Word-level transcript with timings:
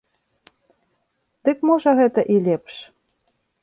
Дык 1.51 1.57
можа 1.71 1.91
гэта 2.03 2.19
і 2.33 2.43
лепш. 2.51 2.75